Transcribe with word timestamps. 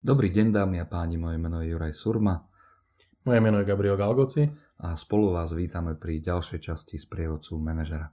Dobrý 0.00 0.32
deň 0.32 0.56
dámy 0.56 0.80
a 0.80 0.88
páni, 0.88 1.20
moje 1.20 1.36
meno 1.36 1.60
je 1.60 1.76
Juraj 1.76 1.92
Surma. 1.92 2.48
Moje 3.28 3.36
meno 3.36 3.60
je 3.60 3.68
Gabriel 3.68 4.00
Galgoci. 4.00 4.48
A 4.80 4.96
spolu 4.96 5.28
vás 5.28 5.52
vítame 5.52 5.92
pri 5.92 6.24
ďalšej 6.24 6.72
časti 6.72 6.96
z 6.96 7.04
prievodcu 7.04 7.60
manažera. 7.60 8.08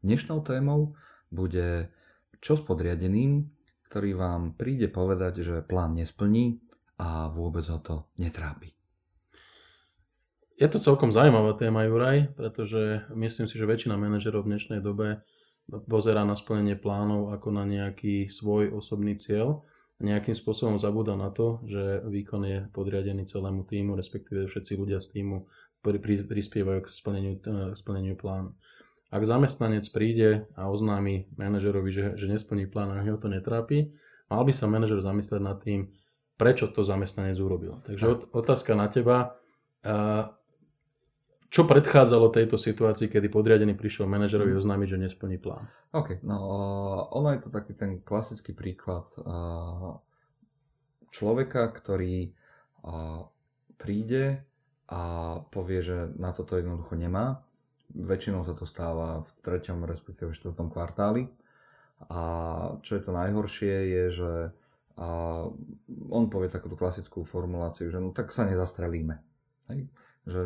Dnešnou 0.00 0.40
témou 0.40 0.96
bude 1.28 1.92
čo 2.40 2.56
s 2.56 2.64
podriadeným, 2.64 3.44
ktorý 3.84 4.16
vám 4.16 4.56
príde 4.56 4.88
povedať, 4.88 5.44
že 5.44 5.60
plán 5.60 5.92
nesplní 5.92 6.64
a 6.96 7.28
vôbec 7.28 7.68
ho 7.68 7.76
to 7.84 8.08
netrápi. 8.16 8.72
Je 10.56 10.64
to 10.72 10.80
celkom 10.80 11.12
zaujímavá 11.12 11.52
téma, 11.52 11.84
Juraj, 11.84 12.32
pretože 12.32 13.04
myslím 13.12 13.44
si, 13.44 13.60
že 13.60 13.68
väčšina 13.68 14.00
manažerov 14.00 14.48
v 14.48 14.56
dnešnej 14.56 14.80
dobe 14.80 15.20
pozerá 15.68 16.24
na 16.24 16.32
splnenie 16.32 16.80
plánov 16.80 17.28
ako 17.36 17.52
na 17.52 17.68
nejaký 17.68 18.32
svoj 18.32 18.72
osobný 18.72 19.20
cieľ 19.20 19.68
nejakým 20.02 20.34
spôsobom 20.34 20.74
zabúda 20.80 21.14
na 21.14 21.30
to, 21.30 21.62
že 21.66 22.02
výkon 22.08 22.42
je 22.42 22.58
podriadený 22.74 23.30
celému 23.30 23.62
týmu, 23.62 23.94
respektíve 23.94 24.50
všetci 24.50 24.74
ľudia 24.74 24.98
z 24.98 25.20
týmu 25.20 25.46
prispievajú 25.84 26.80
k 26.82 26.88
splneniu, 26.88 27.32
k 27.38 27.76
splneniu 27.76 28.16
plánu. 28.16 28.56
Ak 29.14 29.22
zamestnanec 29.22 29.86
príde 29.94 30.50
a 30.58 30.66
oznámi 30.66 31.30
manažerovi, 31.38 31.90
že, 31.94 32.04
že 32.18 32.26
nesplní 32.26 32.66
plán 32.66 32.90
a 32.90 32.98
ho 32.98 33.18
to 33.20 33.30
netrápi, 33.30 33.94
mal 34.26 34.42
by 34.42 34.50
sa 34.50 34.66
manažer 34.66 34.98
zamyslieť 34.98 35.42
nad 35.44 35.62
tým, 35.62 35.94
prečo 36.34 36.66
to 36.66 36.82
zamestnanec 36.82 37.38
urobil. 37.38 37.78
Takže 37.86 38.34
otázka 38.34 38.74
na 38.74 38.90
teba. 38.90 39.38
Čo 41.54 41.70
predchádzalo 41.70 42.34
tejto 42.34 42.58
situácii, 42.58 43.06
kedy 43.06 43.30
podriadený 43.30 43.78
prišiel 43.78 44.10
manažerovi 44.10 44.50
mhm. 44.50 44.58
oznámiť, 44.58 44.88
že 44.90 44.98
nesplní 45.06 45.38
plán? 45.38 45.70
OK, 45.94 46.18
no 46.26 46.34
ono 47.14 47.30
je 47.30 47.46
to 47.46 47.50
taký 47.54 47.78
ten 47.78 48.02
klasický 48.02 48.50
príklad 48.50 49.06
človeka, 51.14 51.70
ktorý 51.70 52.34
príde 53.78 54.42
a 54.90 55.02
povie, 55.54 55.78
že 55.78 56.10
na 56.18 56.34
toto 56.34 56.58
jednoducho 56.58 56.98
nemá. 56.98 57.46
Väčšinou 57.94 58.42
sa 58.42 58.58
to 58.58 58.66
stáva 58.66 59.22
v 59.22 59.30
treťom, 59.46 59.86
respektíve 59.86 60.34
štvrtom 60.34 60.74
kvartáli. 60.74 61.30
A 62.10 62.20
čo 62.82 62.98
je 62.98 63.02
to 63.06 63.14
najhoršie, 63.14 63.74
je, 63.94 64.04
že 64.10 64.32
on 66.10 66.24
povie 66.26 66.50
takúto 66.50 66.74
klasickú 66.74 67.22
formuláciu, 67.22 67.94
že 67.94 68.02
no 68.02 68.10
tak 68.10 68.34
sa 68.34 68.42
nezastrelíme. 68.42 69.22
Hej? 69.70 69.86
Že 70.26 70.40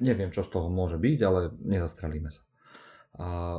neviem, 0.00 0.30
čo 0.34 0.42
z 0.42 0.50
toho 0.50 0.68
môže 0.72 0.98
byť, 0.98 1.18
ale 1.22 1.50
nezastrelíme 1.62 2.30
sa. 2.30 2.42
A 3.14 3.58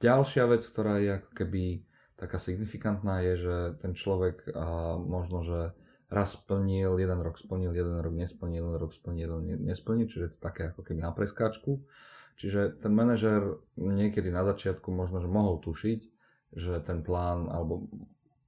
ďalšia 0.00 0.44
vec, 0.50 0.62
ktorá 0.64 1.00
je 1.00 1.10
ako 1.22 1.30
keby 1.32 1.84
taká 2.20 2.36
signifikantná, 2.36 3.24
je, 3.24 3.34
že 3.48 3.56
ten 3.80 3.96
človek 3.96 4.52
a 4.52 5.00
možno, 5.00 5.40
že 5.40 5.72
raz 6.12 6.36
splnil, 6.36 7.00
jeden 7.00 7.20
rok 7.24 7.40
splnil, 7.40 7.72
jeden 7.72 7.96
rok 8.02 8.12
nesplnil, 8.12 8.60
jeden 8.60 8.76
rok 8.76 8.92
splnil, 8.92 9.40
jeden 9.40 9.64
nesplnil, 9.64 10.04
čiže 10.10 10.24
je 10.26 10.32
to 10.36 10.40
také 10.42 10.74
ako 10.74 10.84
keby 10.84 11.00
na 11.00 11.16
preskáčku. 11.16 11.80
Čiže 12.36 12.82
ten 12.82 12.92
manažer 12.92 13.60
niekedy 13.76 14.28
na 14.28 14.44
začiatku 14.44 14.92
možno, 14.92 15.20
že 15.22 15.32
mohol 15.32 15.62
tušiť, 15.62 16.00
že 16.56 16.82
ten 16.82 17.06
plán, 17.06 17.48
alebo 17.48 17.88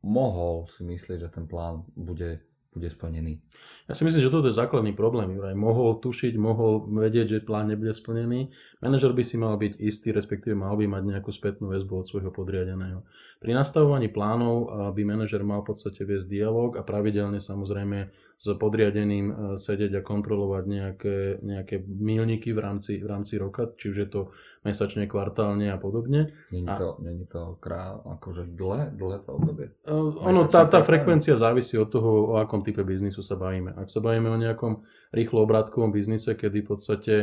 mohol 0.02 0.66
si 0.66 0.82
myslieť, 0.82 1.28
že 1.28 1.30
ten 1.30 1.46
plán 1.46 1.86
bude 1.94 2.42
bude 2.72 2.88
splnený. 2.88 3.36
Ja 3.84 3.92
si 3.92 4.02
myslím, 4.02 4.24
že 4.24 4.32
toto 4.32 4.48
je 4.48 4.56
základný 4.56 4.96
problém. 4.96 5.36
Juraj 5.36 5.52
mohol 5.52 6.00
tušiť, 6.00 6.40
mohol 6.40 6.88
vedieť, 6.88 7.26
že 7.28 7.44
plán 7.44 7.68
nebude 7.68 7.92
splnený. 7.92 8.48
Manažer 8.80 9.12
by 9.12 9.20
si 9.20 9.36
mal 9.36 9.60
byť 9.60 9.76
istý, 9.76 10.08
respektíve 10.08 10.56
mal 10.56 10.72
by 10.80 10.88
mať 10.88 11.02
nejakú 11.04 11.28
spätnú 11.28 11.68
väzbu 11.68 12.00
od 12.00 12.08
svojho 12.08 12.32
podriadeného. 12.32 13.04
Pri 13.44 13.52
nastavovaní 13.52 14.08
plánov 14.08 14.72
by 14.96 15.02
manažer 15.04 15.44
mal 15.44 15.60
v 15.60 15.76
podstate 15.76 16.08
viesť 16.08 16.26
dialog 16.32 16.80
a 16.80 16.82
pravidelne 16.82 17.44
samozrejme 17.44 18.08
s 18.42 18.46
podriadeným 18.58 19.26
e, 19.30 19.34
sedieť 19.54 20.02
a 20.02 20.02
kontrolovať 20.02 20.64
nejaké, 20.66 21.16
nejaké 21.46 21.78
milníky 21.86 22.50
v 22.50 22.58
rámci, 22.58 22.98
v 22.98 23.06
rámci 23.06 23.38
roka, 23.38 23.70
či 23.78 23.94
už 23.94 23.96
je 24.02 24.08
to 24.10 24.20
mesačne, 24.66 25.06
kvartálne 25.06 25.70
a 25.70 25.78
podobne. 25.78 26.26
Není 26.50 26.66
to, 26.66 26.98
a... 26.98 27.00
není 27.06 27.24
to 27.30 27.54
krá, 27.62 28.02
akože 28.02 28.50
dlhé, 28.50 28.98
dlhé 28.98 29.18
to 29.22 29.30
obdobie? 29.38 29.70
Uh, 29.86 30.18
ono, 30.26 30.50
tá, 30.50 30.66
tá 30.66 30.82
frekvencia 30.82 31.38
závisí 31.38 31.78
od 31.78 31.86
toho, 31.86 32.34
o 32.34 32.42
akom 32.42 32.61
type 32.62 32.82
biznisu 32.82 33.22
sa 33.22 33.38
bavíme. 33.38 33.74
Ak 33.74 33.90
sa 33.90 33.98
bavíme 33.98 34.30
o 34.30 34.38
nejakom 34.38 34.82
rýchlo 35.14 35.42
obrátkovom 35.46 35.90
biznise, 35.90 36.34
kedy 36.34 36.62
v 36.62 36.68
podstate 36.68 37.14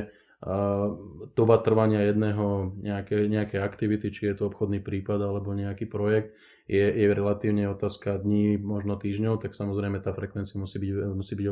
doba 1.36 1.60
trvania 1.60 2.08
jedného 2.08 2.72
nejaké, 2.80 3.28
nejaké 3.28 3.60
aktivity, 3.60 4.08
či 4.08 4.32
je 4.32 4.40
to 4.40 4.48
obchodný 4.48 4.80
prípad 4.80 5.20
alebo 5.20 5.52
nejaký 5.52 5.84
projekt, 5.84 6.32
je, 6.64 6.80
je 6.80 7.12
relatívne 7.12 7.68
otázka 7.68 8.24
dní, 8.24 8.56
možno 8.56 8.96
týždňov, 8.96 9.44
tak 9.44 9.52
samozrejme 9.52 10.00
tá 10.00 10.16
frekvencia 10.16 10.56
musí 10.56 10.80
byť, 10.80 10.92
musí 11.12 11.34
byť 11.36 11.48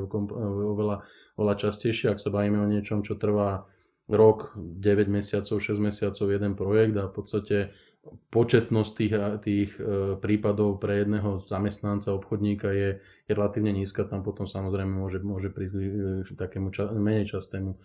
oveľa, 0.71 1.03
oveľa 1.35 1.55
častejšia. 1.67 2.15
Ak 2.15 2.23
sa 2.23 2.31
bavíme 2.31 2.63
o 2.63 2.71
niečom, 2.71 3.03
čo 3.03 3.19
trvá 3.19 3.67
rok, 4.07 4.55
9 4.55 5.11
mesiacov, 5.11 5.59
6 5.59 5.83
mesiacov 5.83 6.25
jeden 6.31 6.55
projekt 6.55 6.95
a 6.95 7.11
v 7.11 7.13
podstate 7.13 7.57
početnosť 8.29 8.91
tých, 8.95 9.13
tých 9.43 9.71
e, 9.77 10.15
prípadov 10.21 10.79
pre 10.79 11.03
jedného 11.03 11.43
zamestnanca, 11.47 12.15
obchodníka 12.15 12.69
je, 12.71 12.89
je 13.01 13.31
relatívne 13.31 13.73
nízka, 13.73 14.07
tam 14.07 14.23
potom 14.23 14.45
samozrejme 14.45 14.93
môže, 14.93 15.19
môže 15.19 15.49
prísť 15.49 15.75
k 16.23 16.29
takému 16.37 16.71
ča, 16.71 16.93
menej 16.93 17.27
častému 17.27 17.75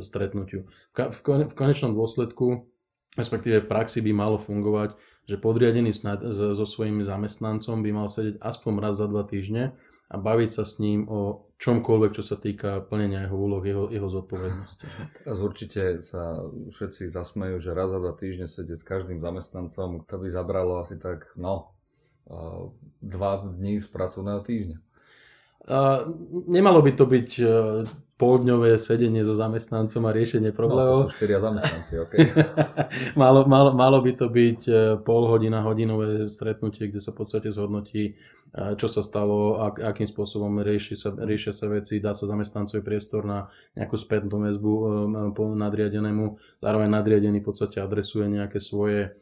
stretnutiu. 0.00 0.70
V 0.94 1.52
konečnom 1.52 1.92
dôsledku, 1.92 2.70
respektíve 3.18 3.66
v 3.66 3.70
praxi 3.70 4.00
by 4.00 4.12
malo 4.14 4.38
fungovať, 4.38 4.94
že 5.28 5.38
podriadený 5.38 5.92
so 6.32 6.64
svojím 6.66 7.06
zamestnancom 7.06 7.82
by 7.84 7.90
mal 7.94 8.08
sedieť 8.10 8.42
aspoň 8.42 8.72
raz 8.82 8.98
za 8.98 9.06
dva 9.06 9.22
týždne 9.22 9.78
a 10.10 10.16
baviť 10.18 10.50
sa 10.50 10.64
s 10.66 10.82
ním 10.82 11.06
o 11.06 11.49
čomkoľvek, 11.60 12.16
čo 12.16 12.24
sa 12.24 12.40
týka 12.40 12.80
plnenia 12.88 13.28
jeho 13.28 13.36
úloh, 13.36 13.60
jeho, 13.60 13.92
jeho 13.92 14.08
zodpovednosti. 14.08 14.80
Teraz 15.20 15.38
určite 15.44 16.00
sa 16.00 16.40
všetci 16.48 17.12
zasmejú, 17.12 17.60
že 17.60 17.76
raz 17.76 17.92
za 17.92 18.00
dva 18.00 18.16
týždne 18.16 18.48
sedieť 18.48 18.80
s 18.80 18.88
každým 18.88 19.20
zamestnancom, 19.20 20.08
to 20.08 20.14
by 20.16 20.28
zabralo 20.32 20.80
asi 20.80 20.96
tak, 20.96 21.28
no, 21.36 21.76
dva 23.04 23.32
dní 23.44 23.76
z 23.76 23.88
pracovného 23.92 24.40
týždňa. 24.40 24.78
Nemalo 26.48 26.80
by 26.80 26.92
to 26.96 27.04
byť 27.04 27.30
uh, 27.44 27.50
poldňové 28.16 28.80
sedenie 28.80 29.20
so 29.20 29.36
zamestnancom 29.36 30.08
a 30.08 30.12
riešenie 30.12 30.52
problémov. 30.56 30.92
No, 30.92 31.04
to 31.04 31.12
sú 31.12 31.16
štyria 31.20 31.40
zamestnanci, 31.40 32.00
ok. 32.00 32.12
malo, 33.22 33.44
malo, 33.44 33.72
malo 33.76 34.00
by 34.00 34.12
to 34.12 34.32
byť 34.32 34.60
uh, 34.68 34.76
pol 35.00 35.28
hodina, 35.28 35.60
hodinové 35.60 36.28
stretnutie, 36.32 36.88
kde 36.88 37.00
sa 37.00 37.12
v 37.12 37.24
podstate 37.24 37.52
zhodnotí, 37.52 38.16
uh, 38.56 38.72
čo 38.76 38.88
sa 38.88 39.04
stalo, 39.04 39.60
ak, 39.60 39.84
akým 39.84 40.08
spôsobom 40.08 40.64
rieši 40.64 40.96
sa, 40.96 41.12
riešia 41.12 41.52
sa 41.52 41.68
veci, 41.68 42.00
dá 42.00 42.16
sa 42.16 42.24
zamestnancovi 42.24 42.80
priestor 42.80 43.28
na 43.28 43.52
nejakú 43.76 44.00
spätnú 44.00 44.40
väzbu 44.40 44.72
nadriadenému. 45.60 46.40
Zároveň 46.60 46.88
nadriadený 46.88 47.44
v 47.44 47.46
podstate 47.52 47.84
adresuje 47.84 48.28
nejaké 48.32 48.60
svoje 48.60 49.12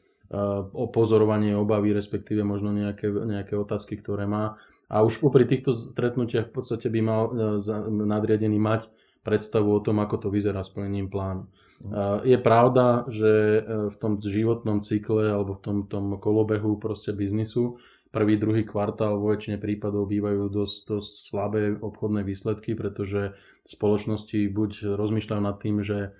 o 0.72 0.84
pozorovanie 0.92 1.56
obavy, 1.56 1.96
respektíve 1.96 2.44
možno 2.44 2.72
nejaké, 2.76 3.08
nejaké 3.08 3.56
otázky, 3.56 3.96
ktoré 3.96 4.28
má. 4.28 4.60
A 4.92 5.00
už 5.00 5.24
popri 5.24 5.48
týchto 5.48 5.72
stretnutiach 5.72 6.52
v 6.52 6.54
podstate 6.54 6.92
by 6.92 7.00
mal 7.00 7.22
e, 7.28 7.30
nadriadený 7.88 8.60
mať 8.60 8.92
predstavu 9.24 9.72
o 9.72 9.80
tom, 9.80 10.04
ako 10.04 10.28
to 10.28 10.28
vyzerá 10.28 10.60
s 10.60 10.72
plnením 10.72 11.08
plánu. 11.08 11.48
Je 12.26 12.34
pravda, 12.42 13.06
že 13.08 13.30
e, 13.30 13.60
v 13.88 13.96
tom 13.96 14.20
životnom 14.20 14.84
cykle 14.84 15.32
alebo 15.32 15.56
v 15.56 15.60
tom, 15.64 15.76
tom 15.88 16.20
kolobehu 16.20 16.76
proste 16.76 17.16
biznisu 17.16 17.80
prvý, 18.10 18.40
druhý 18.40 18.64
kvartál 18.64 19.20
vo 19.20 19.32
väčšine 19.32 19.60
prípadov 19.60 20.08
bývajú 20.08 20.48
dosť, 20.48 20.76
dosť 20.88 21.10
slabé 21.28 21.62
obchodné 21.76 22.24
výsledky, 22.24 22.72
pretože 22.72 23.36
spoločnosti 23.68 24.48
buď 24.48 24.96
rozmýšľajú 24.96 25.42
nad 25.44 25.56
tým, 25.60 25.84
že 25.84 26.16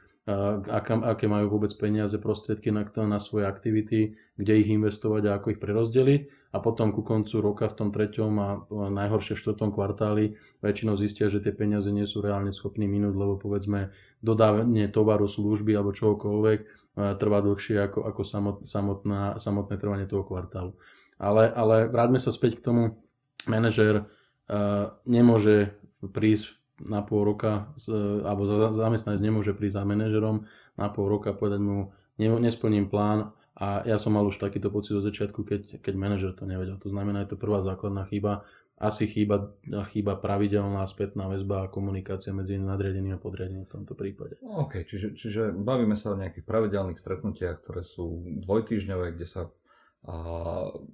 aká, 0.68 1.00
aké 1.08 1.24
majú 1.24 1.56
vôbec 1.56 1.72
peniaze, 1.80 2.12
prostriedky 2.20 2.68
na, 2.68 2.84
na 2.84 3.16
svoje 3.16 3.48
aktivity, 3.48 4.20
kde 4.36 4.52
ich 4.60 4.68
investovať 4.68 5.22
a 5.24 5.34
ako 5.40 5.56
ich 5.56 5.60
prerozdeliť. 5.60 6.52
A 6.52 6.60
potom 6.60 6.92
ku 6.92 7.00
koncu 7.00 7.40
roka 7.40 7.64
v 7.68 7.76
tom 7.76 7.88
treťom 7.88 8.32
a 8.36 8.48
najhoršie 8.68 9.36
v 9.36 9.40
štvrtom 9.40 9.72
kvartáli 9.72 10.36
väčšinou 10.60 11.00
zistia, 11.00 11.32
že 11.32 11.40
tie 11.40 11.56
peniaze 11.56 11.88
nie 11.88 12.04
sú 12.04 12.20
reálne 12.20 12.52
schopní 12.52 12.84
minúť, 12.84 13.16
lebo 13.16 13.40
povedzme 13.40 13.92
dodávanie 14.20 14.92
tovaru, 14.92 15.24
služby 15.24 15.72
alebo 15.72 15.96
čohokoľvek 15.96 16.60
trvá 17.16 17.38
dlhšie 17.40 17.76
ako, 17.88 18.00
ako 18.04 18.22
samotná, 18.60 19.40
samotné 19.40 19.74
trvanie 19.80 20.04
toho 20.04 20.28
kvartálu. 20.28 20.76
Ale, 21.16 21.48
ale 21.50 21.88
vráťme 21.88 22.20
sa 22.20 22.30
späť 22.30 22.60
k 22.60 22.64
tomu, 22.68 22.82
manažer 23.48 24.04
uh, 24.04 24.94
nemôže 25.08 25.74
prísť 26.04 26.58
na 26.86 27.02
pol 27.02 27.26
roka, 27.26 27.74
alebo 28.22 28.70
zamestnanec 28.70 29.18
nemôže 29.18 29.52
prísť 29.54 29.82
za 29.82 29.84
manažerom 29.84 30.46
na 30.78 30.86
pol 30.92 31.10
roka 31.10 31.34
povedať 31.34 31.58
mu, 31.58 31.90
nesplním 32.18 32.86
plán 32.86 33.34
a 33.58 33.82
ja 33.82 33.98
som 33.98 34.14
mal 34.14 34.22
už 34.22 34.38
takýto 34.38 34.70
pocit 34.70 34.94
od 34.94 35.02
začiatku, 35.02 35.42
keď, 35.42 35.82
keď 35.82 35.94
manažer 35.98 36.30
to 36.30 36.46
nevedel. 36.46 36.78
To 36.78 36.94
znamená, 36.94 37.26
je 37.26 37.34
to 37.34 37.42
prvá 37.42 37.58
základná 37.58 38.06
chyba. 38.06 38.46
Asi 38.78 39.10
chýba, 39.10 39.50
chýba 39.90 40.14
pravidelná 40.14 40.86
spätná 40.86 41.26
väzba 41.26 41.66
a 41.66 41.70
komunikácia 41.70 42.30
medzi 42.30 42.54
nadriadeným 42.54 43.18
a 43.18 43.22
podriadeným 43.22 43.66
v 43.66 43.72
tomto 43.74 43.98
prípade. 43.98 44.38
OK, 44.46 44.86
čiže, 44.86 45.18
čiže 45.18 45.50
bavíme 45.50 45.98
sa 45.98 46.14
o 46.14 46.20
nejakých 46.22 46.46
pravidelných 46.46 46.94
stretnutiach, 46.94 47.58
ktoré 47.58 47.82
sú 47.82 48.38
dvojtýžňové, 48.46 49.18
kde 49.18 49.26
sa 49.26 49.50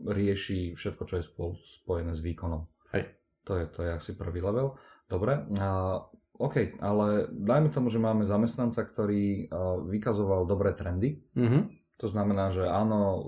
rieši 0.00 0.72
všetko, 0.72 1.02
čo 1.04 1.14
je 1.20 1.24
spojené 1.60 2.16
s 2.16 2.24
výkonom. 2.24 2.64
Hej. 2.96 3.12
To 3.44 3.60
je, 3.60 3.64
to 3.68 3.80
je 3.84 3.90
asi 3.92 4.12
prvý 4.16 4.40
level. 4.40 4.76
Dobre. 5.08 5.44
A, 5.60 6.00
OK, 6.34 6.80
ale 6.82 7.30
dajme 7.30 7.70
tomu, 7.70 7.86
že 7.94 8.02
máme 8.02 8.26
zamestnanca, 8.26 8.82
ktorý 8.82 9.46
vykazoval 9.86 10.50
dobré 10.50 10.74
trendy. 10.74 11.22
Mm-hmm. 11.38 11.62
To 12.02 12.06
znamená, 12.10 12.50
že 12.50 12.66
áno, 12.66 13.22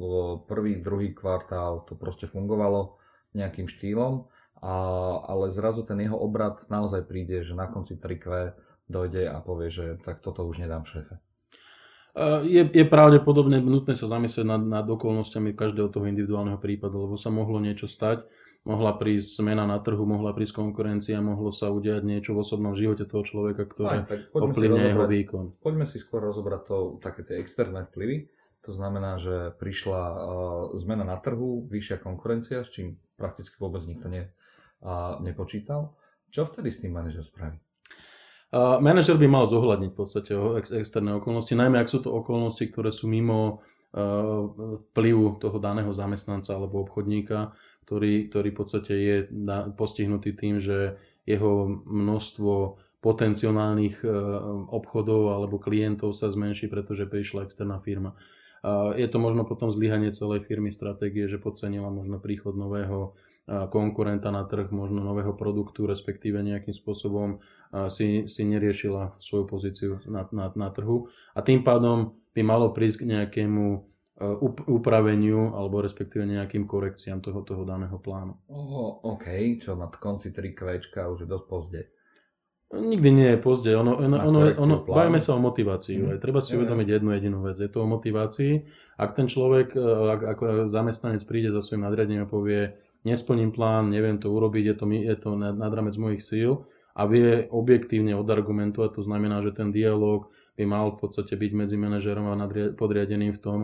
prvý, 0.51 0.83
druhý 0.83 1.15
kvartál 1.15 1.87
to 1.87 1.95
proste 1.95 2.27
fungovalo 2.27 2.99
nejakým 3.31 3.71
štýlom, 3.71 4.27
a, 4.59 4.75
ale 5.23 5.55
zrazu 5.55 5.87
ten 5.87 6.03
jeho 6.03 6.19
obrad 6.19 6.67
naozaj 6.67 7.07
príde, 7.07 7.47
že 7.47 7.55
na 7.55 7.71
konci 7.71 7.95
3Q 7.95 8.59
dojde 8.91 9.31
a 9.31 9.39
povie, 9.39 9.71
že 9.71 10.03
tak 10.03 10.19
toto 10.19 10.43
už 10.43 10.67
nedám 10.67 10.83
šéfe. 10.83 11.23
Je, 12.49 12.65
je 12.65 12.85
pravdepodobne 12.89 13.61
nutné 13.61 13.93
sa 13.93 14.09
zamyslieť 14.09 14.49
nad, 14.49 14.63
nad 14.65 14.87
okolnostiami 14.89 15.53
každého 15.53 15.93
toho 15.93 16.09
individuálneho 16.09 16.57
prípadu, 16.57 17.05
lebo 17.05 17.21
sa 17.21 17.29
mohlo 17.29 17.61
niečo 17.61 17.85
stať, 17.85 18.25
mohla 18.67 18.99
prísť 18.99 19.41
zmena 19.41 19.63
na 19.63 19.79
trhu, 19.79 20.03
mohla 20.03 20.35
prísť 20.35 20.59
konkurencia, 20.59 21.23
mohlo 21.23 21.55
sa 21.55 21.71
udiať 21.71 22.03
niečo 22.03 22.35
v 22.35 22.43
osobnom 22.43 22.75
živote 22.75 23.07
toho 23.07 23.23
človeka, 23.23 23.71
ktoré 23.71 24.03
ovplyvňuje 24.35 24.91
jeho 24.91 25.07
výkon. 25.07 25.45
Poďme 25.63 25.87
si 25.87 26.03
skôr 26.03 26.19
rozobrať 26.27 26.61
to, 26.67 26.77
také 26.99 27.23
tie 27.23 27.39
externé 27.39 27.87
vplyvy. 27.87 28.27
To 28.67 28.75
znamená, 28.75 29.15
že 29.15 29.55
prišla 29.63 30.03
uh, 30.03 30.19
zmena 30.75 31.07
na 31.07 31.15
trhu, 31.23 31.71
vyššia 31.71 32.03
konkurencia, 32.03 32.67
s 32.67 32.75
čím 32.75 32.99
prakticky 33.15 33.55
vôbec 33.63 33.87
nikto 33.87 34.11
ne, 34.11 34.35
uh, 34.83 35.23
nepočítal. 35.23 35.95
Čo 36.35 36.51
vtedy 36.51 36.75
s 36.75 36.83
tým 36.83 36.91
manažer 36.91 37.23
spraví? 37.23 37.63
Uh, 38.51 38.83
manažer 38.83 39.15
by 39.15 39.31
mal 39.31 39.47
zohľadniť 39.47 39.91
v 39.95 39.99
podstate 39.99 40.35
ex- 40.59 40.75
externé 40.75 41.15
okolnosti, 41.15 41.55
najmä 41.55 41.79
ak 41.79 41.87
sú 41.87 42.03
to 42.03 42.11
okolnosti, 42.11 42.67
ktoré 42.67 42.91
sú 42.91 43.07
mimo 43.07 43.63
vplyvu 43.97 45.41
toho 45.41 45.57
daného 45.57 45.89
zamestnanca 45.97 46.53
alebo 46.53 46.85
obchodníka, 46.85 47.57
ktorý, 47.89 48.29
ktorý 48.29 48.49
v 48.53 48.59
podstate 48.61 48.93
je 48.93 49.17
postihnutý 49.73 50.37
tým, 50.37 50.61
že 50.61 51.01
jeho 51.25 51.81
množstvo 51.89 52.77
potenciálnych 53.01 54.05
uh, 54.05 54.13
obchodov 54.69 55.33
alebo 55.33 55.57
klientov 55.57 56.13
sa 56.13 56.29
zmenší, 56.29 56.69
pretože 56.69 57.09
prišla 57.09 57.49
externá 57.49 57.81
firma. 57.81 58.15
Je 58.99 59.07
to 59.07 59.23
možno 59.23 59.47
potom 59.47 59.71
zlyhanie 59.71 60.11
celej 60.11 60.43
firmy 60.43 60.75
stratégie, 60.75 61.31
že 61.31 61.39
podcenila 61.39 61.87
možno 61.87 62.19
príchod 62.19 62.59
nového 62.59 63.15
konkurenta 63.71 64.35
na 64.35 64.43
trh, 64.43 64.75
možno 64.75 65.07
nového 65.07 65.39
produktu, 65.39 65.87
respektíve 65.87 66.43
nejakým 66.43 66.75
spôsobom 66.75 67.39
si, 67.87 68.27
si 68.27 68.43
neriešila 68.43 69.23
svoju 69.23 69.45
pozíciu 69.47 69.91
na, 70.11 70.27
na, 70.35 70.51
na 70.51 70.69
trhu. 70.75 71.07
A 71.39 71.47
tým 71.47 71.63
pádom 71.63 72.19
by 72.37 72.43
malo 72.45 72.77
prísť 72.77 73.03
k 73.03 73.17
nejakému 73.17 73.65
upraveniu 74.69 75.53
alebo 75.53 75.85
respektíve 75.85 76.25
nejakým 76.25 76.65
korekciám 76.65 77.21
toho, 77.21 77.45
toho 77.45 77.69
daného 77.69 78.01
plánu. 78.01 78.37
Oho, 78.49 79.05
OK, 79.13 79.29
čo 79.61 79.77
na 79.77 79.93
konci 79.93 80.33
3 80.33 80.57
kvečka 80.57 81.09
už 81.13 81.25
je 81.25 81.29
dosť 81.29 81.47
pozde. 81.49 81.83
Nikdy 82.67 83.09
nie 83.15 83.29
je 83.37 83.39
pozde. 83.39 83.71
Ono, 83.77 83.95
ono, 83.95 84.17
ono, 84.27 84.41
ono, 84.59 84.77
bajme 84.83 85.23
sa 85.23 85.37
o 85.37 85.41
motivácii. 85.41 86.03
Mm. 86.03 86.19
Treba 86.19 86.43
si 86.43 86.59
uvedomiť 86.59 86.99
jednu 86.99 87.15
jedinú 87.15 87.39
vec. 87.45 87.61
Je 87.61 87.71
to 87.71 87.85
o 87.85 87.87
motivácii. 87.87 88.67
Ak 88.99 89.15
ten 89.15 89.31
človek, 89.31 89.77
ak, 89.79 90.21
ako 90.35 90.43
zamestnanec 90.67 91.23
príde 91.29 91.55
za 91.55 91.63
svojim 91.63 91.87
nadriadením 91.87 92.27
a 92.27 92.29
povie, 92.29 92.75
nesplním 93.07 93.55
plán, 93.55 93.93
neviem 93.93 94.19
to 94.19 94.35
urobiť, 94.35 94.65
je 94.67 94.75
to, 94.75 94.85
je 94.91 95.17
to 95.21 95.31
nad 95.39 95.71
rámec 95.71 95.95
mojich 95.95 96.25
síl 96.25 96.67
a 96.97 97.03
vie 97.05 97.45
objektívne 97.53 98.17
odargumentovať, 98.17 98.97
to 98.97 99.03
znamená, 99.05 99.45
že 99.45 99.53
ten 99.53 99.69
dialog 99.69 100.33
by 100.57 100.65
mal 100.65 100.97
v 100.97 101.05
podstate 101.05 101.37
byť 101.37 101.53
medzi 101.53 101.77
manažerom 101.77 102.33
a 102.33 102.49
podriadeným 102.73 103.37
v 103.37 103.43
tom, 103.45 103.59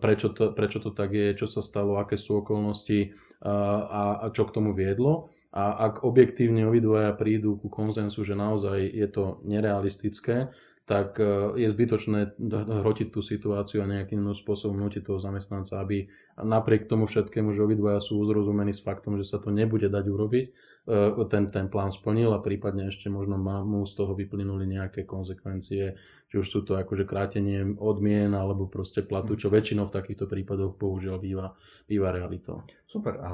prečo 0.00 0.32
to, 0.32 0.56
prečo 0.56 0.80
to 0.80 0.96
tak 0.96 1.12
je, 1.12 1.36
čo 1.36 1.44
sa 1.44 1.60
stalo, 1.60 2.00
aké 2.00 2.16
sú 2.16 2.40
okolnosti 2.40 3.12
a, 3.44 4.24
a 4.24 4.26
čo 4.32 4.48
k 4.48 4.54
tomu 4.56 4.72
viedlo. 4.72 5.28
A 5.52 5.92
ak 5.92 6.04
objektívne 6.08 6.64
obidvaja 6.64 7.12
prídu 7.12 7.60
ku 7.60 7.68
konzensu, 7.68 8.24
že 8.24 8.32
naozaj 8.32 8.80
je 8.88 9.08
to 9.12 9.44
nerealistické, 9.44 10.48
tak 10.86 11.18
e, 11.18 11.58
je 11.58 11.66
zbytočné 11.66 12.38
hrotiť 12.86 13.10
tú 13.10 13.18
situáciu 13.18 13.82
a 13.82 13.90
nejakým 13.90 14.22
spôsobom 14.30 14.78
nutiť 14.78 15.02
toho 15.10 15.18
zamestnanca, 15.18 15.82
aby 15.82 16.06
napriek 16.38 16.86
tomu 16.86 17.10
všetkému, 17.10 17.50
že 17.50 17.66
obidvaja 17.66 17.98
sú 17.98 18.22
uzrozumení 18.22 18.70
s 18.70 18.86
faktom, 18.86 19.18
že 19.18 19.26
sa 19.26 19.42
to 19.42 19.50
nebude 19.50 19.90
dať 19.90 20.06
urobiť, 20.06 20.46
e, 20.46 21.26
ten, 21.26 21.50
ten 21.50 21.66
plán 21.66 21.90
splnil 21.90 22.30
a 22.30 22.38
prípadne 22.38 22.86
ešte 22.86 23.10
možno 23.10 23.34
mu 23.66 23.82
z 23.82 23.92
toho 23.98 24.14
vyplynuli 24.14 24.70
nejaké 24.70 25.02
konsekvencie, 25.02 25.98
či 26.30 26.34
už 26.38 26.46
sú 26.46 26.62
to 26.62 26.78
akože 26.78 27.02
krátenie 27.02 27.66
odmien 27.82 28.30
alebo 28.30 28.70
proste 28.70 29.02
platu, 29.02 29.34
čo 29.34 29.50
väčšinou 29.50 29.90
v 29.90 29.94
takýchto 29.98 30.30
prípadoch 30.30 30.78
bohužiaľ 30.78 31.18
býva, 31.18 31.58
býva 31.90 32.14
realitou. 32.14 32.62
Super. 32.86 33.18
A 33.26 33.32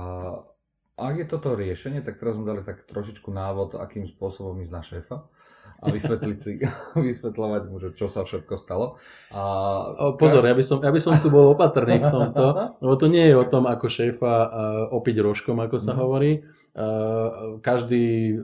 ak 1.00 1.14
je 1.16 1.26
toto 1.26 1.56
riešenie, 1.56 2.04
tak 2.04 2.20
teraz 2.20 2.36
sme 2.36 2.44
dali 2.44 2.60
tak 2.60 2.84
trošičku 2.84 3.32
návod, 3.32 3.80
akým 3.80 4.04
spôsobom 4.04 4.60
ísť 4.60 4.72
na 4.72 4.82
šéfa 4.84 5.16
a 5.82 5.90
vysvetliť 5.90 6.38
si, 6.38 6.52
vysvetľovať 7.10 7.62
mu, 7.66 7.76
že 7.82 7.90
čo 7.96 8.06
sa 8.06 8.22
všetko 8.22 8.54
stalo. 8.54 8.94
A... 9.34 9.42
O, 9.98 10.14
pozor, 10.14 10.46
ja 10.46 10.54
by, 10.54 10.62
som, 10.62 10.78
ja 10.78 10.94
by 10.94 11.00
som 11.02 11.18
tu 11.18 11.26
bol 11.26 11.58
opatrný 11.58 11.98
v 11.98 12.06
tomto, 12.06 12.44
lebo 12.86 12.94
to 12.94 13.10
nie 13.10 13.26
je 13.26 13.34
o 13.34 13.42
tom, 13.42 13.66
ako 13.66 13.90
šéfa 13.90 14.34
uh, 14.46 14.48
opiť 14.94 15.16
rožkom, 15.18 15.58
ako 15.58 15.76
sa 15.82 15.96
mm. 15.96 15.98
hovorí. 15.98 16.46
Uh, 16.72 17.58
každý 17.58 18.38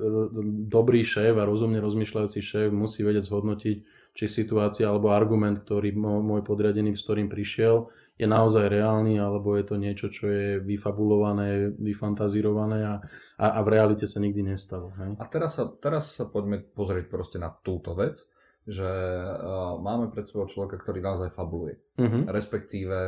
dobrý 0.66 1.06
šéf 1.06 1.38
a 1.38 1.46
rozumne 1.46 1.78
rozmýšľajúci 1.78 2.40
šéf 2.42 2.68
musí 2.74 3.06
vedieť 3.06 3.30
zhodnotiť, 3.30 3.76
či 4.18 4.24
situácia 4.26 4.90
alebo 4.90 5.14
argument, 5.14 5.62
ktorý 5.62 5.94
môj 5.94 6.42
podriadený, 6.42 6.98
s 6.98 7.06
ktorým 7.06 7.30
prišiel, 7.30 7.86
je 8.18 8.26
naozaj 8.26 8.66
reálny, 8.66 9.14
alebo 9.22 9.54
je 9.54 9.64
to 9.64 9.78
niečo, 9.78 10.10
čo 10.10 10.26
je 10.26 10.58
vyfabulované, 10.58 11.70
vyfantazírované 11.78 12.82
a, 12.82 12.94
a, 13.38 13.46
a 13.56 13.60
v 13.62 13.68
realite 13.70 14.10
sa 14.10 14.18
nikdy 14.18 14.42
nestalo. 14.42 14.90
Hej? 14.98 15.14
A 15.22 15.24
teraz 15.30 15.54
sa, 15.54 15.70
teraz 15.70 16.18
sa 16.18 16.26
poďme 16.26 16.58
pozrieť 16.58 17.06
proste 17.06 17.38
na 17.38 17.54
túto 17.54 17.94
vec, 17.94 18.18
že 18.66 18.84
uh, 18.84 19.78
máme 19.78 20.10
pred 20.10 20.26
sebou 20.26 20.50
človeka, 20.50 20.82
ktorý 20.82 20.98
naozaj 20.98 21.30
fabuluje. 21.30 21.78
Uh-huh. 21.94 22.26
Respektíve 22.26 22.98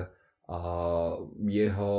uh, 0.48 1.14
jeho 1.42 1.94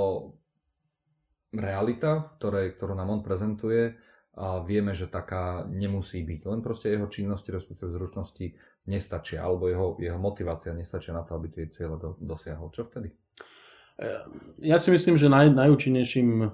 realita, 1.51 2.23
v 2.23 2.29
ktorej, 2.39 2.65
ktorú 2.79 2.95
nám 2.95 3.11
on 3.11 3.21
prezentuje, 3.21 3.99
a 4.31 4.63
vieme, 4.63 4.95
že 4.95 5.11
taká 5.11 5.67
nemusí 5.67 6.23
byť. 6.23 6.39
Len 6.47 6.59
proste 6.63 6.87
jeho 6.87 7.11
činnosti, 7.11 7.51
respektíve 7.51 7.91
zručnosti 7.91 8.55
nestačia, 8.87 9.43
alebo 9.43 9.67
jeho, 9.67 9.87
jeho 9.99 10.15
motivácia 10.15 10.71
nestačia 10.71 11.11
na 11.11 11.27
to, 11.27 11.35
aby 11.35 11.51
tie 11.51 11.65
cieľe 11.67 11.99
do, 11.99 12.09
dosiahol. 12.15 12.71
Čo 12.71 12.87
vtedy? 12.87 13.11
E, 13.99 14.07
ja 14.63 14.79
si 14.79 14.87
myslím, 14.95 15.19
že 15.19 15.27
naj, 15.27 15.51
najúčinnejším 15.51 16.29
e, 16.41 16.47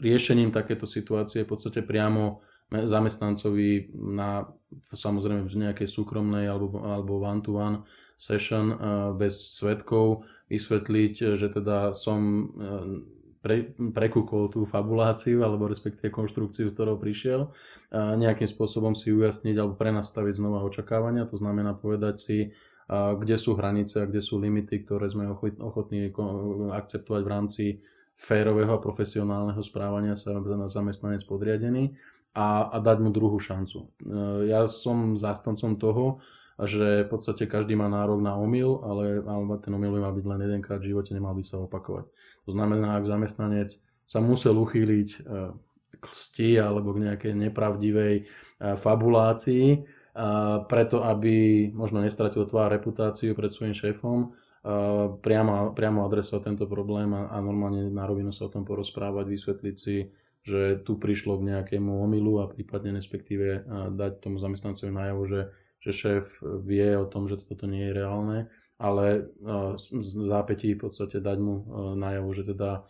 riešením 0.00 0.48
takéto 0.48 0.88
situácie 0.88 1.44
je 1.44 1.46
v 1.46 1.52
podstate 1.52 1.80
priamo 1.84 2.40
zamestnancovi 2.72 3.92
na 3.92 4.48
samozrejme 4.96 5.44
v 5.44 5.60
nejakej 5.68 5.88
súkromnej 5.88 6.48
alebo, 6.48 6.80
alebo 6.80 7.20
one-to-one 7.20 7.84
session 8.16 8.72
e, 8.72 8.76
bez 9.20 9.60
svetkov 9.60 10.24
vysvetliť, 10.48 11.36
že 11.36 11.48
teda 11.52 11.92
som 11.92 12.20
e, 12.24 12.44
pre, 13.42 13.74
prekúkol 13.74 14.48
tú 14.48 14.62
fabuláciu 14.62 15.42
alebo 15.42 15.66
respektíve 15.66 16.14
konštrukciu, 16.14 16.70
z 16.70 16.74
ktorou 16.78 16.96
prišiel, 16.96 17.50
a 17.90 18.14
nejakým 18.14 18.46
spôsobom 18.46 18.94
si 18.94 19.10
ujasniť 19.10 19.58
alebo 19.58 19.74
prenastaviť 19.74 20.38
znova 20.38 20.62
očakávania, 20.62 21.26
to 21.26 21.36
znamená 21.36 21.74
povedať 21.74 22.14
si, 22.16 22.38
a 22.86 23.18
kde 23.18 23.36
sú 23.36 23.58
hranice 23.58 24.02
a 24.02 24.08
kde 24.08 24.22
sú 24.22 24.38
limity, 24.38 24.86
ktoré 24.86 25.10
sme 25.10 25.26
ochotní 25.58 26.14
akceptovať 26.70 27.22
v 27.22 27.30
rámci 27.30 27.64
férového 28.16 28.78
a 28.78 28.82
profesionálneho 28.82 29.60
správania 29.64 30.14
sa 30.14 30.38
na 30.38 30.70
zamestnanec 30.70 31.26
podriadený 31.26 31.98
a, 32.32 32.70
a 32.70 32.76
dať 32.78 32.96
mu 33.02 33.10
druhú 33.10 33.36
šancu. 33.42 33.78
E, 33.82 33.88
ja 34.48 34.64
som 34.70 35.18
zástancom 35.18 35.76
toho, 35.76 36.22
že 36.68 37.06
v 37.06 37.08
podstate 37.08 37.48
každý 37.50 37.74
má 37.74 37.90
nárok 37.90 38.22
na 38.22 38.38
omyl, 38.38 38.80
ale, 38.84 39.22
ale 39.24 39.42
ten 39.58 39.72
omyl 39.74 39.98
by 39.98 40.00
mal 40.02 40.14
byť 40.14 40.26
len 40.26 40.40
jedenkrát 40.46 40.78
v 40.78 40.94
živote, 40.94 41.10
nemal 41.16 41.34
by 41.34 41.42
sa 41.42 41.58
opakovať. 41.58 42.06
To 42.46 42.50
znamená, 42.50 42.98
ak 42.98 43.08
zamestnanec 43.08 43.72
sa 44.06 44.18
musel 44.20 44.58
uchýliť 44.58 45.08
e, 45.16 45.18
k 45.96 46.04
lsti 46.04 46.50
alebo 46.60 46.92
k 46.92 47.02
nejakej 47.08 47.32
nepravdivej 47.48 48.14
e, 48.20 48.24
fabulácii, 48.76 50.00
preto 50.68 51.00
aby 51.00 51.72
možno 51.72 52.04
nestratil 52.04 52.44
tvár 52.44 52.68
reputáciu 52.68 53.32
pred 53.32 53.48
svojim 53.48 53.72
šéfom, 53.72 54.18
e, 54.20 54.28
priamo, 55.24 55.72
priamo 55.72 56.04
adresovať 56.04 56.42
tento 56.52 56.64
problém 56.68 57.08
a, 57.16 57.32
a 57.32 57.40
normálne 57.40 57.88
na 57.88 58.04
rovinu 58.04 58.28
sa 58.28 58.44
o 58.46 58.52
tom 58.52 58.68
porozprávať, 58.68 59.24
vysvetliť 59.24 59.76
si, 59.80 60.12
že 60.42 60.82
tu 60.82 60.98
prišlo 60.98 61.38
k 61.38 61.54
nejakému 61.54 62.02
omylu 62.02 62.42
a 62.42 62.50
prípadne 62.50 62.98
respektíve 62.98 63.62
dať 63.94 64.18
tomu 64.18 64.42
zamestnancovi 64.42 64.90
najavo, 64.90 65.22
že 65.30 65.40
že 65.82 65.90
šéf 65.90 66.24
vie 66.62 66.94
o 66.94 67.06
tom, 67.10 67.26
že 67.26 67.42
toto 67.42 67.66
nie 67.66 67.90
je 67.90 67.98
reálne, 67.98 68.38
ale 68.78 69.30
z 69.78 70.14
zápätí 70.30 70.78
v 70.78 70.86
podstate 70.86 71.18
dať 71.18 71.38
mu 71.42 71.54
najavu, 71.98 72.30
že 72.34 72.54
teda 72.54 72.86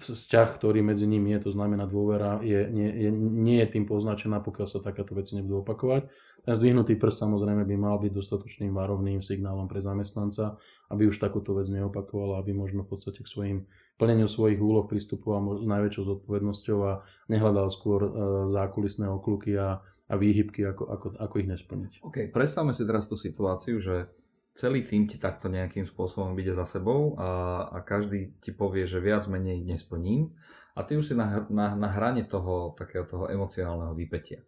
vzťah, 0.00 0.48
ktorý 0.56 0.80
medzi 0.80 1.04
nimi 1.04 1.36
je, 1.36 1.48
to 1.48 1.50
znamená 1.52 1.84
dôvera, 1.84 2.40
je, 2.40 2.66
nie, 2.72 2.88
je, 2.88 3.10
nie 3.12 3.60
je 3.60 3.68
tým 3.76 3.84
poznačená, 3.84 4.40
pokiaľ 4.40 4.66
sa 4.66 4.80
takáto 4.80 5.12
veci 5.12 5.36
nebudú 5.36 5.60
opakovať. 5.60 6.08
Ten 6.40 6.54
zdvihnutý 6.56 6.96
prst 6.96 7.28
samozrejme 7.28 7.68
by 7.68 7.76
mal 7.76 8.00
byť 8.00 8.12
dostatočným 8.16 8.72
varovným 8.72 9.20
signálom 9.20 9.68
pre 9.68 9.84
zamestnanca, 9.84 10.56
aby 10.88 11.12
už 11.12 11.20
takúto 11.20 11.52
vec 11.52 11.68
neopakovala, 11.68 12.40
aby 12.40 12.56
možno 12.56 12.88
v 12.88 12.96
podstate 12.96 13.20
k 13.20 13.28
svojim 13.28 13.58
plneniu 14.00 14.24
svojich 14.24 14.56
úloh 14.56 14.88
pristupoval 14.88 15.60
s 15.60 15.68
najväčšou 15.68 16.04
zodpovednosťou 16.08 16.78
a 16.88 17.04
nehľadal 17.28 17.68
skôr 17.68 18.00
e, 18.00 18.10
zákulisné 18.48 19.04
okluky 19.04 19.52
a, 19.60 19.84
a 19.84 20.14
výhybky, 20.16 20.64
ako, 20.64 20.88
ako, 20.88 21.06
ako 21.20 21.34
ich 21.44 21.48
nesplniť. 21.52 21.92
OK, 22.00 22.16
predstavme 22.32 22.72
si 22.72 22.88
teraz 22.88 23.04
tú 23.04 23.20
situáciu, 23.20 23.76
že 23.76 24.08
celý 24.54 24.82
tým 24.82 25.06
ti 25.06 25.16
takto 25.16 25.50
nejakým 25.50 25.86
spôsobom 25.86 26.34
ide 26.38 26.54
za 26.54 26.66
sebou 26.66 27.18
a, 27.20 27.64
a 27.70 27.78
každý 27.82 28.34
ti 28.42 28.50
povie, 28.50 28.84
že 28.84 29.02
viac 29.02 29.26
menej 29.30 29.62
nesplním. 29.62 30.34
A 30.78 30.86
ty 30.86 30.96
už 30.96 31.12
si 31.12 31.14
na, 31.18 31.46
na, 31.50 31.74
na 31.74 31.88
hrane 31.90 32.24
toho 32.24 32.72
takého 32.78 33.04
toho 33.04 33.26
emocionálneho 33.26 33.92
vypetia 33.92 34.46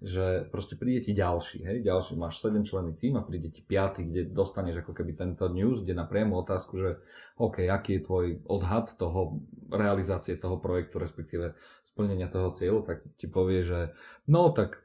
že 0.00 0.48
proste 0.48 0.80
príde 0.80 1.04
ti 1.04 1.12
ďalší, 1.12 1.60
hej, 1.60 1.78
ďalší, 1.84 2.16
máš 2.16 2.40
7 2.40 2.64
členný 2.64 2.96
tým 2.96 3.20
a 3.20 3.22
príde 3.24 3.52
ti 3.52 3.60
5, 3.60 4.00
kde 4.00 4.20
dostaneš 4.32 4.80
ako 4.80 4.96
keby 4.96 5.12
tento 5.12 5.44
news, 5.52 5.84
kde 5.84 5.92
na 5.92 6.08
priamu 6.08 6.40
otázku, 6.40 6.80
že 6.80 6.90
OK, 7.36 7.68
aký 7.68 8.00
je 8.00 8.06
tvoj 8.08 8.26
odhad 8.48 8.96
toho 8.96 9.44
realizácie 9.68 10.40
toho 10.40 10.56
projektu, 10.56 10.96
respektíve 10.96 11.52
splnenia 11.84 12.32
toho 12.32 12.48
cieľu, 12.56 12.80
tak 12.80 13.04
ti 13.20 13.28
povie, 13.28 13.60
že 13.60 13.92
no 14.24 14.48
tak 14.56 14.80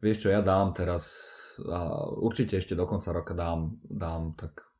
vieš 0.00 0.26
čo, 0.26 0.28
ja 0.32 0.40
dám 0.40 0.72
teraz 0.72 1.04
a 1.60 2.08
určite 2.16 2.56
ešte 2.56 2.72
do 2.72 2.88
konca 2.88 3.12
roka 3.12 3.36
dám, 3.36 3.76
dám 3.84 4.32
tak 4.32 4.70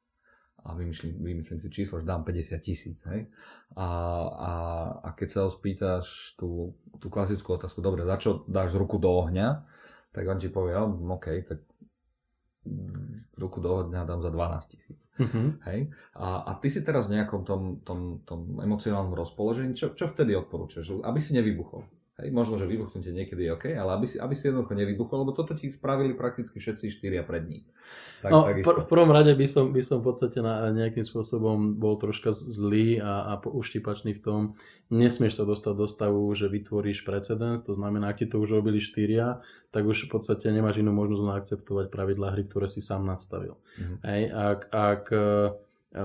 a 0.60 0.76
vymyslím, 0.76 1.24
vymyslím 1.24 1.60
si 1.60 1.68
číslo, 1.72 2.00
že 2.00 2.06
dám 2.06 2.24
50 2.24 2.60
tisíc. 2.60 3.00
Hej? 3.08 3.32
A, 3.76 3.88
a, 4.28 4.52
a 5.00 5.08
keď 5.16 5.28
sa 5.28 5.40
ho 5.48 5.50
spýtaš 5.50 6.36
tú, 6.36 6.76
tú 7.00 7.08
klasickú 7.08 7.56
otázku, 7.56 7.80
dobre, 7.80 8.04
za 8.04 8.20
čo 8.20 8.44
dáš 8.44 8.76
ruku 8.76 9.00
do 9.00 9.08
ohňa, 9.08 9.64
tak 10.12 10.28
on 10.28 10.36
ti 10.36 10.52
povie, 10.52 10.76
oh, 10.76 10.92
OK, 11.16 11.26
tak 11.48 11.64
ruku 13.40 13.58
do 13.64 13.72
ohňa 13.72 14.04
dám 14.04 14.20
za 14.20 14.28
12 14.28 14.72
tisíc. 14.76 15.08
Hej? 15.68 15.88
A, 16.12 16.44
a 16.44 16.52
ty 16.60 16.68
si 16.68 16.84
teraz 16.84 17.08
v 17.08 17.16
nejakom 17.16 17.40
tom, 17.40 17.80
tom, 17.80 18.20
tom 18.28 18.60
emocionálnom 18.60 19.16
rozpoložení, 19.16 19.72
čo, 19.72 19.96
čo 19.96 20.12
vtedy 20.12 20.36
odporúčaš? 20.36 20.92
Aby 21.00 21.24
si 21.24 21.32
nevybuchol. 21.32 21.88
Hej, 22.20 22.36
možno, 22.36 22.60
že 22.60 22.68
vybuchnutie 22.68 23.16
niekedy 23.16 23.48
je 23.48 23.50
OK, 23.56 23.66
ale 23.72 23.96
aby 23.96 24.04
si, 24.04 24.20
aby 24.20 24.36
si 24.36 24.52
jednoducho 24.52 24.76
nevybuchol, 24.76 25.24
lebo 25.24 25.32
toto 25.32 25.56
ti 25.56 25.72
spravili 25.72 26.12
prakticky 26.12 26.60
všetci 26.60 26.92
štyria 26.92 27.24
pred 27.24 27.48
ním. 27.48 27.64
Tak, 28.20 28.28
no, 28.28 28.44
pr- 28.44 28.84
v 28.84 28.88
prvom 28.92 29.08
rade 29.08 29.32
by 29.32 29.46
som, 29.48 29.72
by 29.72 29.80
som 29.80 30.04
v 30.04 30.12
podstate 30.12 30.44
na, 30.44 30.68
nejakým 30.68 31.00
spôsobom 31.00 31.80
bol 31.80 31.96
troška 31.96 32.36
zlý 32.36 33.00
a, 33.00 33.32
a 33.32 33.40
uštipačný 33.40 34.12
v 34.12 34.20
tom, 34.20 34.40
nesmieš 34.92 35.40
sa 35.40 35.44
dostať 35.48 35.74
do 35.80 35.86
stavu, 35.88 36.20
že 36.36 36.52
vytvoríš 36.52 37.08
precedens, 37.08 37.64
to 37.64 37.72
znamená, 37.72 38.12
ak 38.12 38.20
ti 38.20 38.26
to 38.28 38.36
už 38.36 38.60
robili 38.60 38.84
štyria, 38.84 39.40
tak 39.72 39.88
už 39.88 40.10
v 40.10 40.20
podstate 40.20 40.52
nemáš 40.52 40.84
inú 40.84 40.92
možnosť 40.92 41.24
akceptovať 41.24 41.86
pravidlá 41.88 42.36
hry, 42.36 42.44
ktoré 42.44 42.68
si 42.68 42.84
sám 42.84 43.08
nastavil. 43.08 43.56
Mm-hmm. 43.80 43.96
Hej, 44.04 44.22
ak, 44.28 44.60
ak 44.68 45.02
e, 45.08 45.24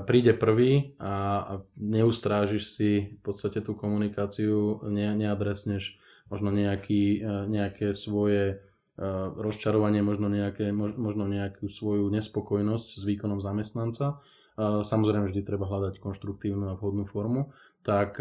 príde 0.07 0.31
prvý 0.37 0.95
a 1.01 1.59
neustrážiš 1.75 2.63
si 2.71 2.91
v 3.17 3.21
podstate 3.25 3.59
tú 3.59 3.75
komunikáciu, 3.75 4.79
ne, 4.87 5.11
neadresneš 5.17 5.99
možno 6.29 6.49
nejaký, 6.49 7.21
e, 7.21 7.45
nejaké 7.49 7.93
svoje 7.93 8.43
e, 8.49 8.55
rozčarovanie, 9.37 10.01
možno, 10.01 10.31
nejaké, 10.31 10.73
možno 10.73 11.29
nejakú 11.29 11.69
svoju 11.69 12.09
nespokojnosť 12.09 12.89
s 12.97 13.03
výkonom 13.05 13.41
zamestnanca. 13.41 14.17
E, 14.57 14.81
samozrejme 14.81 15.29
vždy 15.29 15.41
treba 15.45 15.69
hľadať 15.69 16.01
konštruktívnu 16.01 16.73
a 16.73 16.77
vhodnú 16.77 17.05
formu, 17.05 17.53
tak 17.85 18.17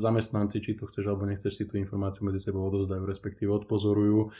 zamestnanci, 0.00 0.64
či 0.64 0.80
to 0.80 0.88
chceš 0.88 1.12
alebo 1.12 1.28
nechceš, 1.28 1.60
si 1.60 1.68
tú 1.68 1.76
informáciu 1.76 2.24
medzi 2.24 2.40
sebou 2.40 2.64
odozdajú, 2.72 3.04
respektíve 3.04 3.52
odpozorujú. 3.52 4.32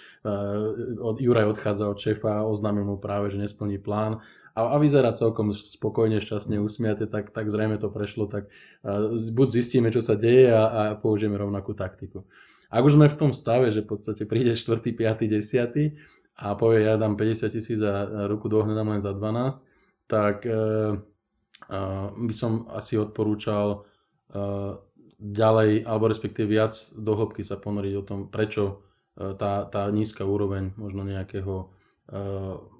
Juraj 1.20 1.52
odchádza 1.52 1.84
od 1.92 2.00
šéfa, 2.00 2.48
oznámil 2.48 2.88
mu 2.88 2.96
práve, 2.96 3.28
že 3.28 3.36
nesplní 3.36 3.76
plán 3.76 4.24
a, 4.56 4.72
a 4.72 4.76
vyzerá 4.80 5.12
celkom 5.12 5.52
spokojne, 5.52 6.16
šťastne, 6.16 6.64
usmiate, 6.64 7.04
tak, 7.04 7.28
tak 7.28 7.52
zrejme 7.52 7.76
to 7.76 7.92
prešlo, 7.92 8.24
tak 8.24 8.48
buď 9.36 9.48
zistíme, 9.52 9.92
čo 9.92 10.00
sa 10.00 10.16
deje 10.16 10.48
a, 10.48 10.64
a 10.64 10.82
použijeme 10.96 11.36
rovnakú 11.36 11.76
taktiku. 11.76 12.24
Ak 12.74 12.82
už 12.82 12.98
sme 12.98 13.06
v 13.06 13.14
tom 13.14 13.30
stave, 13.30 13.70
že 13.70 13.86
v 13.86 13.94
podstate 13.94 14.26
príde 14.26 14.58
4., 14.58 14.82
5., 14.82 15.30
10. 15.30 15.94
a 16.42 16.46
povie, 16.58 16.82
ja 16.82 16.98
dám 16.98 17.14
50 17.14 17.54
tisíc 17.54 17.78
a 17.78 18.26
ruku 18.26 18.50
dohnedám 18.50 18.90
len 18.90 18.98
za 18.98 19.14
12, 19.14 19.62
tak 20.10 20.42
uh, 20.42 20.98
by 22.18 22.34
som 22.34 22.66
asi 22.74 22.98
odporúčal 22.98 23.86
uh, 24.34 24.82
ďalej, 25.22 25.86
alebo 25.86 26.10
respektíve 26.10 26.50
viac 26.50 26.74
do 26.98 27.14
hĺbky 27.14 27.46
sa 27.46 27.62
ponoriť 27.62 27.94
o 27.94 28.02
tom, 28.02 28.20
prečo 28.26 28.82
tá, 29.14 29.62
tá 29.70 29.86
nízka 29.94 30.26
úroveň 30.26 30.74
možno 30.74 31.06
nejakého 31.06 31.70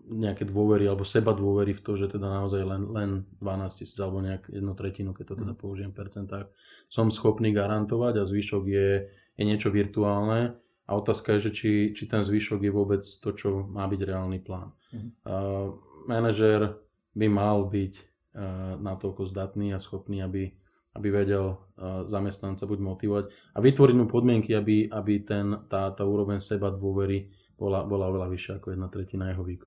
nejaké 0.05 0.45
dôvery 0.45 0.85
alebo 0.85 1.01
seba 1.01 1.33
dôvery 1.33 1.73
v 1.73 1.81
to, 1.81 1.97
že 1.97 2.13
teda 2.13 2.29
naozaj 2.29 2.61
len, 2.61 2.83
len 2.93 3.11
12 3.41 3.81
tisíc 3.81 3.97
alebo 3.97 4.21
nejak 4.21 4.53
jednu 4.53 4.77
tretinu, 4.77 5.17
keď 5.17 5.25
to 5.33 5.35
teda 5.41 5.53
mhm. 5.57 5.61
použijem 5.61 5.91
v 5.97 5.99
percentách, 6.05 6.47
som 6.93 7.09
schopný 7.09 7.57
garantovať 7.57 8.21
a 8.21 8.29
zvyšok 8.29 8.65
je 8.69 8.89
je 9.35 9.43
niečo 9.43 9.71
virtuálne 9.71 10.55
a 10.85 10.91
otázka 10.95 11.37
je, 11.37 11.51
že 11.51 11.51
či, 11.51 11.71
či 11.97 12.05
ten 12.07 12.23
zvyšok 12.23 12.61
je 12.63 12.73
vôbec 12.73 13.03
to, 13.03 13.31
čo 13.35 13.67
má 13.67 13.89
byť 13.89 14.01
reálny 14.05 14.39
plán. 14.45 14.71
Mm. 14.93 15.11
Uh, 15.27 15.75
manažer 16.07 16.79
by 17.17 17.27
mal 17.27 17.67
byť 17.67 17.95
uh, 17.99 18.77
natoľko 18.79 19.27
zdatný 19.27 19.75
a 19.75 19.83
schopný, 19.83 20.23
aby, 20.23 20.55
aby 20.95 21.09
vedel 21.11 21.57
uh, 21.57 22.05
zamestnanca 22.07 22.69
buď 22.69 22.79
motivovať 22.79 23.25
a 23.57 23.59
vytvoriť 23.59 23.95
mu 23.97 24.07
podmienky, 24.07 24.55
aby, 24.55 24.87
aby 24.93 25.15
ten, 25.25 25.67
tá, 25.67 25.91
tá 25.91 26.05
úroveň 26.05 26.39
seba 26.39 26.71
dôvery 26.71 27.33
bola, 27.55 27.87
bola 27.87 28.11
oveľa 28.11 28.29
vyššia 28.29 28.53
ako 28.59 28.67
jedna 28.75 28.89
tretina 28.91 29.31
jeho 29.31 29.47
výkonu. 29.47 29.63